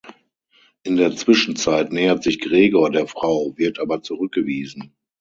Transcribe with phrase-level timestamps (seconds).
[0.81, 4.95] In der Zwischenzeit nähert sich Gregor der Frau, wird aber zurückgewiesen.